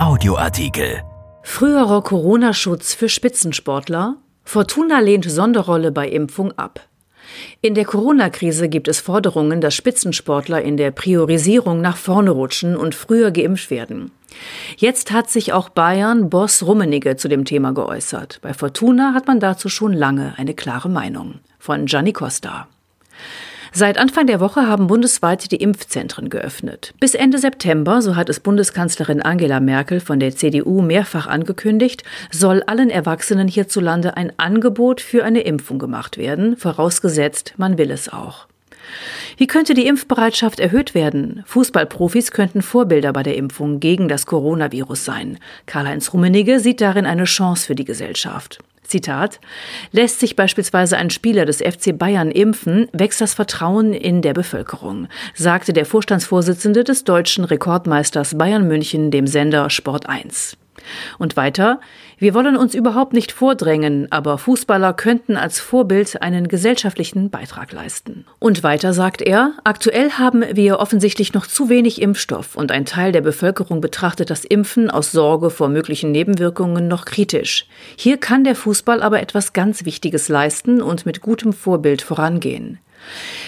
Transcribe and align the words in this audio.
Audioartikel. 0.00 1.02
Früherer 1.42 2.02
Corona-Schutz 2.02 2.94
für 2.94 3.10
Spitzensportler. 3.10 4.16
Fortuna 4.44 5.00
lehnt 5.00 5.30
Sonderrolle 5.30 5.92
bei 5.92 6.08
Impfung 6.08 6.52
ab. 6.52 6.80
In 7.60 7.74
der 7.74 7.84
Corona-Krise 7.84 8.70
gibt 8.70 8.88
es 8.88 8.98
Forderungen, 8.98 9.60
dass 9.60 9.74
Spitzensportler 9.74 10.62
in 10.62 10.78
der 10.78 10.90
Priorisierung 10.90 11.82
nach 11.82 11.98
vorne 11.98 12.30
rutschen 12.30 12.76
und 12.76 12.94
früher 12.94 13.30
geimpft 13.30 13.70
werden. 13.70 14.10
Jetzt 14.78 15.12
hat 15.12 15.28
sich 15.28 15.52
auch 15.52 15.68
Bayern-Boss 15.68 16.62
Rummenigge 16.62 17.16
zu 17.16 17.28
dem 17.28 17.44
Thema 17.44 17.74
geäußert. 17.74 18.38
Bei 18.40 18.54
Fortuna 18.54 19.12
hat 19.12 19.26
man 19.26 19.38
dazu 19.38 19.68
schon 19.68 19.92
lange 19.92 20.32
eine 20.38 20.54
klare 20.54 20.88
Meinung. 20.88 21.40
Von 21.58 21.84
Gianni 21.84 22.14
Costa. 22.14 22.68
Seit 23.72 23.98
Anfang 23.98 24.26
der 24.26 24.40
Woche 24.40 24.66
haben 24.66 24.88
bundesweit 24.88 25.52
die 25.52 25.56
Impfzentren 25.56 26.28
geöffnet. 26.28 26.92
Bis 26.98 27.14
Ende 27.14 27.38
September, 27.38 28.02
so 28.02 28.16
hat 28.16 28.28
es 28.28 28.40
Bundeskanzlerin 28.40 29.22
Angela 29.22 29.60
Merkel 29.60 30.00
von 30.00 30.18
der 30.18 30.34
CDU 30.34 30.82
mehrfach 30.82 31.28
angekündigt, 31.28 32.02
soll 32.32 32.62
allen 32.64 32.90
Erwachsenen 32.90 33.46
hierzulande 33.46 34.16
ein 34.16 34.32
Angebot 34.38 35.00
für 35.00 35.24
eine 35.24 35.42
Impfung 35.42 35.78
gemacht 35.78 36.18
werden, 36.18 36.56
vorausgesetzt, 36.56 37.54
man 37.58 37.78
will 37.78 37.92
es 37.92 38.12
auch. 38.12 38.48
Wie 39.36 39.46
könnte 39.46 39.74
die 39.74 39.86
Impfbereitschaft 39.86 40.58
erhöht 40.58 40.94
werden? 40.94 41.44
Fußballprofis 41.46 42.32
könnten 42.32 42.62
Vorbilder 42.62 43.12
bei 43.12 43.22
der 43.22 43.36
Impfung 43.36 43.78
gegen 43.78 44.08
das 44.08 44.26
Coronavirus 44.26 45.04
sein. 45.04 45.38
Karl-Heinz 45.66 46.12
Rummenigge 46.12 46.60
sieht 46.60 46.80
darin 46.80 47.06
eine 47.06 47.24
Chance 47.24 47.66
für 47.66 47.74
die 47.74 47.84
Gesellschaft. 47.84 48.58
Zitat, 48.90 49.40
lässt 49.92 50.20
sich 50.20 50.36
beispielsweise 50.36 50.98
ein 50.98 51.10
Spieler 51.10 51.46
des 51.46 51.58
FC 51.58 51.96
Bayern 51.96 52.30
impfen, 52.30 52.88
wächst 52.92 53.20
das 53.20 53.34
Vertrauen 53.34 53.92
in 53.92 54.20
der 54.20 54.34
Bevölkerung, 54.34 55.08
sagte 55.34 55.72
der 55.72 55.86
Vorstandsvorsitzende 55.86 56.84
des 56.84 57.04
deutschen 57.04 57.44
Rekordmeisters 57.44 58.36
Bayern 58.36 58.68
München 58.68 59.10
dem 59.10 59.26
Sender 59.26 59.70
Sport 59.70 60.08
1. 60.08 60.56
Und 61.18 61.36
weiter, 61.36 61.80
wir 62.20 62.34
wollen 62.34 62.58
uns 62.58 62.74
überhaupt 62.74 63.14
nicht 63.14 63.32
vordrängen, 63.32 64.06
aber 64.10 64.36
Fußballer 64.36 64.92
könnten 64.92 65.38
als 65.38 65.58
Vorbild 65.58 66.20
einen 66.20 66.48
gesellschaftlichen 66.48 67.30
Beitrag 67.30 67.72
leisten. 67.72 68.26
Und 68.38 68.62
weiter 68.62 68.92
sagt 68.92 69.22
er, 69.22 69.54
aktuell 69.64 70.10
haben 70.10 70.44
wir 70.52 70.80
offensichtlich 70.80 71.32
noch 71.32 71.46
zu 71.46 71.70
wenig 71.70 72.02
Impfstoff 72.02 72.56
und 72.56 72.72
ein 72.72 72.84
Teil 72.84 73.12
der 73.12 73.22
Bevölkerung 73.22 73.80
betrachtet 73.80 74.28
das 74.28 74.44
Impfen 74.44 74.90
aus 74.90 75.12
Sorge 75.12 75.48
vor 75.48 75.70
möglichen 75.70 76.12
Nebenwirkungen 76.12 76.88
noch 76.88 77.06
kritisch. 77.06 77.66
Hier 77.96 78.18
kann 78.18 78.44
der 78.44 78.54
Fußball 78.54 79.02
aber 79.02 79.22
etwas 79.22 79.54
ganz 79.54 79.86
Wichtiges 79.86 80.28
leisten 80.28 80.82
und 80.82 81.06
mit 81.06 81.22
gutem 81.22 81.54
Vorbild 81.54 82.02
vorangehen. 82.02 82.80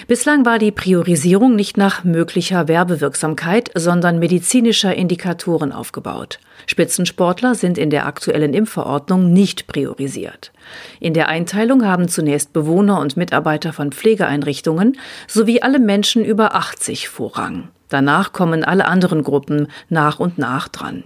Bislang 0.09 0.45
war 0.45 0.59
die 0.59 0.73
Priorisierung 0.73 1.55
nicht 1.55 1.77
nach 1.77 2.05
möglicher 2.05 2.69
Werbewirksamkeit, 2.69 3.71
sondern 3.75 4.19
medizinischer 4.19 4.95
Indikatoren 4.95 5.73
aufgebaut. 5.73 6.39
Spitzensportler 6.67 7.55
sind 7.55 7.79
in 7.79 7.91
der 7.91 8.07
aktuellen 8.07 8.55
Impfverordnung 8.55 9.33
nicht 9.33 9.67
priorisiert. 9.67 10.53
In 11.01 11.15
der 11.15 11.29
Einteilung 11.29 11.85
haben 11.85 12.09
zunächst 12.09 12.53
Bewohner 12.53 13.01
und 13.01 13.17
Mitarbeiter 13.17 13.73
von 13.73 13.93
Pflegeeinrichtungen 13.93 14.99
sowie 15.29 15.63
alle 15.63 15.79
Menschen 15.79 16.25
über 16.25 16.55
80 16.55 17.09
Vorrang. 17.09 17.69
Danach 17.89 18.33
kommen 18.33 18.65
alle 18.65 18.87
anderen 18.87 19.23
Gruppen 19.23 19.69
nach 19.89 20.19
und 20.19 20.39
nach 20.39 20.69
dran. 20.69 21.05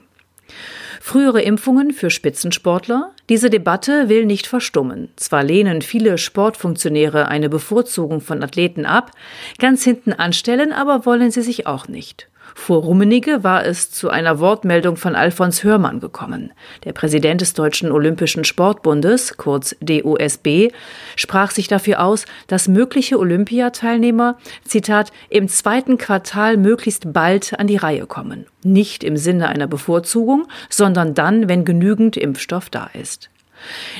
Frühere 1.08 1.40
Impfungen 1.40 1.92
für 1.92 2.10
Spitzensportler? 2.10 3.12
Diese 3.28 3.48
Debatte 3.48 4.08
will 4.08 4.26
nicht 4.26 4.48
verstummen. 4.48 5.08
Zwar 5.14 5.44
lehnen 5.44 5.80
viele 5.80 6.18
Sportfunktionäre 6.18 7.28
eine 7.28 7.48
Bevorzugung 7.48 8.20
von 8.20 8.42
Athleten 8.42 8.84
ab, 8.84 9.12
ganz 9.60 9.84
hinten 9.84 10.12
anstellen 10.12 10.72
aber 10.72 11.06
wollen 11.06 11.30
sie 11.30 11.42
sich 11.42 11.64
auch 11.64 11.86
nicht. 11.86 12.28
Vor 12.54 12.82
Rummenigge 12.82 13.44
war 13.44 13.64
es 13.64 13.90
zu 13.90 14.08
einer 14.08 14.38
Wortmeldung 14.38 14.96
von 14.96 15.14
Alfons 15.14 15.64
Hörmann 15.64 16.00
gekommen. 16.00 16.52
Der 16.84 16.92
Präsident 16.92 17.40
des 17.40 17.54
Deutschen 17.54 17.92
Olympischen 17.92 18.44
Sportbundes, 18.44 19.36
kurz 19.36 19.76
DOSB, 19.80 20.72
sprach 21.16 21.50
sich 21.50 21.68
dafür 21.68 22.02
aus, 22.02 22.24
dass 22.46 22.68
mögliche 22.68 23.18
Olympiateilnehmer, 23.18 24.38
Zitat, 24.64 25.12
im 25.28 25.48
zweiten 25.48 25.98
Quartal 25.98 26.56
möglichst 26.56 27.12
bald 27.12 27.58
an 27.58 27.66
die 27.66 27.76
Reihe 27.76 28.06
kommen. 28.06 28.46
Nicht 28.62 29.04
im 29.04 29.16
Sinne 29.16 29.48
einer 29.48 29.66
Bevorzugung, 29.66 30.46
sondern 30.68 31.14
dann, 31.14 31.48
wenn 31.48 31.64
genügend 31.64 32.16
Impfstoff 32.16 32.70
da 32.70 32.90
ist. 32.92 33.30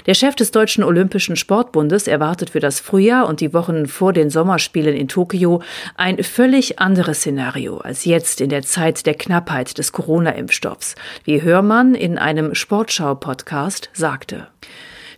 Der 0.06 0.14
Chef 0.14 0.34
des 0.34 0.50
Deutschen 0.50 0.84
Olympischen 0.84 1.36
Sportbundes 1.36 2.06
erwartet 2.06 2.50
für 2.50 2.60
das 2.60 2.80
Frühjahr 2.80 3.28
und 3.28 3.40
die 3.40 3.52
Wochen 3.52 3.86
vor 3.86 4.12
den 4.12 4.30
Sommerspielen 4.30 4.96
in 4.96 5.08
Tokio 5.08 5.62
ein 5.96 6.22
völlig 6.22 6.78
anderes 6.78 7.18
Szenario 7.18 7.78
als 7.78 8.04
jetzt 8.04 8.40
in 8.40 8.50
der 8.50 8.62
Zeit 8.62 9.06
der 9.06 9.14
Knappheit 9.14 9.78
des 9.78 9.92
Corona-Impfstoffs, 9.92 10.94
wie 11.24 11.42
Hörmann 11.42 11.94
in 11.94 12.18
einem 12.18 12.54
Sportschau-Podcast 12.54 13.90
sagte. 13.92 14.48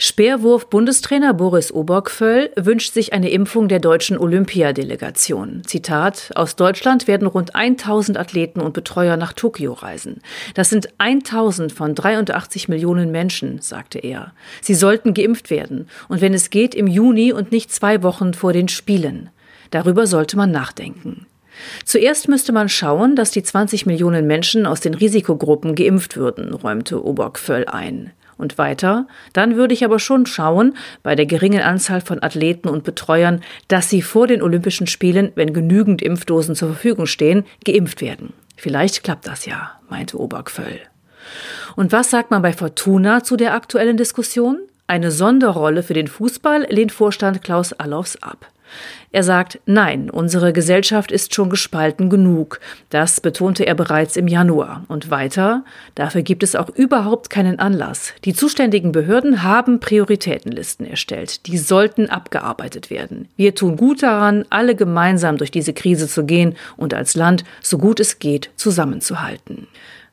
Speerwurf-Bundestrainer 0.00 1.34
Boris 1.34 1.72
Obergvöll 1.72 2.50
wünscht 2.54 2.94
sich 2.94 3.12
eine 3.12 3.30
Impfung 3.30 3.66
der 3.66 3.80
deutschen 3.80 4.16
Olympiadelegation. 4.16 5.62
Zitat: 5.66 6.30
Aus 6.36 6.54
Deutschland 6.54 7.08
werden 7.08 7.26
rund 7.26 7.56
1000 7.56 8.16
Athleten 8.16 8.60
und 8.60 8.74
Betreuer 8.74 9.16
nach 9.16 9.32
Tokio 9.32 9.72
reisen. 9.72 10.22
Das 10.54 10.70
sind 10.70 10.88
1000 10.98 11.72
von 11.72 11.96
83 11.96 12.68
Millionen 12.68 13.10
Menschen, 13.10 13.60
sagte 13.60 13.98
er. 13.98 14.34
Sie 14.60 14.74
sollten 14.74 15.14
geimpft 15.14 15.50
werden. 15.50 15.88
Und 16.08 16.20
wenn 16.20 16.32
es 16.32 16.50
geht, 16.50 16.76
im 16.76 16.86
Juni 16.86 17.32
und 17.32 17.50
nicht 17.50 17.72
zwei 17.72 18.04
Wochen 18.04 18.34
vor 18.34 18.52
den 18.52 18.68
Spielen. 18.68 19.30
Darüber 19.72 20.06
sollte 20.06 20.36
man 20.36 20.52
nachdenken. 20.52 21.26
Zuerst 21.84 22.28
müsste 22.28 22.52
man 22.52 22.68
schauen, 22.68 23.16
dass 23.16 23.32
die 23.32 23.42
20 23.42 23.84
Millionen 23.84 24.28
Menschen 24.28 24.64
aus 24.64 24.78
den 24.78 24.94
Risikogruppen 24.94 25.74
geimpft 25.74 26.16
würden, 26.16 26.54
räumte 26.54 27.04
Obergvöll 27.04 27.64
ein. 27.66 28.12
Und 28.38 28.56
weiter, 28.56 29.08
dann 29.32 29.56
würde 29.56 29.74
ich 29.74 29.84
aber 29.84 29.98
schon 29.98 30.24
schauen, 30.24 30.76
bei 31.02 31.16
der 31.16 31.26
geringen 31.26 31.60
Anzahl 31.60 32.00
von 32.00 32.22
Athleten 32.22 32.68
und 32.68 32.84
Betreuern, 32.84 33.42
dass 33.66 33.90
sie 33.90 34.00
vor 34.00 34.28
den 34.28 34.42
Olympischen 34.42 34.86
Spielen, 34.86 35.32
wenn 35.34 35.52
genügend 35.52 36.00
Impfdosen 36.00 36.54
zur 36.54 36.68
Verfügung 36.68 37.06
stehen, 37.06 37.44
geimpft 37.64 38.00
werden. 38.00 38.32
Vielleicht 38.56 39.02
klappt 39.02 39.26
das 39.26 39.44
ja, 39.44 39.72
meinte 39.90 40.18
Obergvöll. 40.18 40.80
Und 41.76 41.92
was 41.92 42.10
sagt 42.10 42.30
man 42.30 42.42
bei 42.42 42.52
Fortuna 42.52 43.22
zu 43.22 43.36
der 43.36 43.54
aktuellen 43.54 43.96
Diskussion? 43.96 44.58
Eine 44.86 45.10
Sonderrolle 45.10 45.82
für 45.82 45.94
den 45.94 46.08
Fußball 46.08 46.66
lehnt 46.70 46.92
Vorstand 46.92 47.42
Klaus 47.42 47.72
Allofs 47.72 48.16
ab. 48.22 48.46
Er 49.10 49.22
sagt, 49.22 49.60
nein, 49.64 50.10
unsere 50.10 50.52
Gesellschaft 50.52 51.10
ist 51.10 51.34
schon 51.34 51.48
gespalten 51.48 52.10
genug. 52.10 52.60
Das 52.90 53.20
betonte 53.20 53.66
er 53.66 53.74
bereits 53.74 54.16
im 54.16 54.28
Januar. 54.28 54.84
Und 54.88 55.10
weiter, 55.10 55.64
dafür 55.94 56.22
gibt 56.22 56.42
es 56.42 56.54
auch 56.54 56.68
überhaupt 56.68 57.30
keinen 57.30 57.58
Anlass. 57.58 58.12
Die 58.24 58.34
zuständigen 58.34 58.92
Behörden 58.92 59.42
haben 59.42 59.80
Prioritätenlisten 59.80 60.86
erstellt. 60.86 61.46
Die 61.46 61.58
sollten 61.58 62.10
abgearbeitet 62.10 62.90
werden. 62.90 63.28
Wir 63.36 63.54
tun 63.54 63.76
gut 63.76 64.02
daran, 64.02 64.44
alle 64.50 64.74
gemeinsam 64.74 65.38
durch 65.38 65.50
diese 65.50 65.72
Krise 65.72 66.08
zu 66.08 66.24
gehen 66.24 66.56
und 66.76 66.92
als 66.92 67.14
Land, 67.14 67.44
so 67.62 67.78
gut 67.78 68.00
es 68.00 68.18
geht, 68.18 68.50
zusammenzuhalten. 68.56 69.68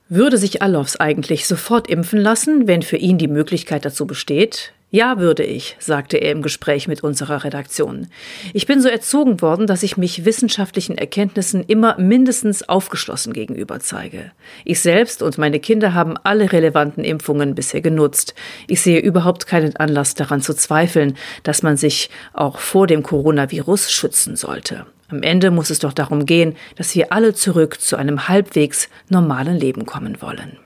Würde 0.08 0.38
sich 0.38 0.62
Allofs 0.62 0.98
eigentlich 0.98 1.48
sofort 1.48 1.90
impfen 1.90 2.20
lassen, 2.20 2.68
wenn 2.68 2.84
für 2.84 2.98
ihn 2.98 3.18
die 3.18 3.28
Möglichkeit 3.28 3.86
dazu 3.86 4.06
besteht? 4.06 4.72
Ja, 4.96 5.20
würde 5.20 5.44
ich, 5.44 5.76
sagte 5.78 6.16
er 6.16 6.32
im 6.32 6.42
Gespräch 6.42 6.88
mit 6.88 7.04
unserer 7.04 7.44
Redaktion. 7.44 8.08
Ich 8.54 8.66
bin 8.66 8.82
so 8.82 8.88
erzogen 8.88 9.42
worden, 9.42 9.68
dass 9.68 9.84
ich 9.84 9.98
mich 9.98 10.24
wissenschaftlichen 10.24 10.98
Erkenntnissen 10.98 11.66
immer 11.66 12.00
mindestens 12.00 12.70
aufgeschlossen 12.70 13.34
gegenüber 13.34 13.82
zeige. 13.82 14.32
Ich 14.64 14.80
selbst 14.80 15.22
und 15.22 15.38
meine 15.38 15.60
Kinder 15.60 15.94
haben 15.94 16.16
alle 16.24 16.54
relevanten 16.54 17.04
Impfungen 17.04 17.56
bisher 17.56 17.82
genutzt. 17.82 18.36
Ich 18.68 18.80
sehe 18.80 19.02
überhaupt 19.02 19.48
keinen 19.48 19.76
Anlass 19.76 20.16
daran 20.16 20.40
zu 20.40 20.54
zweifeln, 20.54 21.18
dass 21.44 21.62
man 21.62 21.76
sich 21.76 22.10
auch 22.32 22.60
vor 22.60 22.88
dem 22.88 23.04
Coronavirus 23.04 23.92
schützen 23.92 24.38
sollte. 24.38 24.86
Am 25.10 25.24
Ende 25.24 25.52
muss 25.52 25.72
es 25.72 25.80
doch 25.80 25.92
darum 25.92 26.26
gehen, 26.26 26.56
dass 26.78 26.96
wir 26.96 27.12
alle 27.12 27.34
zurück 27.34 27.82
zu 27.82 27.98
einem 27.98 28.30
halbwegs 28.30 28.88
normalen 29.10 29.58
Leben 29.58 29.86
kommen 29.86 30.22
wollen. 30.22 30.58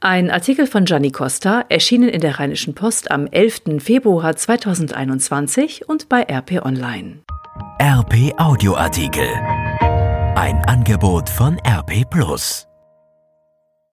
Ein 0.00 0.30
Artikel 0.30 0.68
von 0.68 0.84
Gianni 0.84 1.10
Costa, 1.10 1.64
erschienen 1.68 2.08
in 2.08 2.20
der 2.20 2.38
Rheinischen 2.38 2.72
Post 2.72 3.10
am 3.10 3.26
11. 3.26 3.80
Februar 3.82 4.36
2021 4.36 5.88
und 5.88 6.08
bei 6.08 6.22
RP 6.22 6.64
Online. 6.64 7.22
RP 7.82 8.32
Audioartikel. 8.38 9.28
Ein 10.36 10.62
Angebot 10.68 11.28
von 11.28 11.58
RP 11.66 12.08
Plus. 12.08 12.67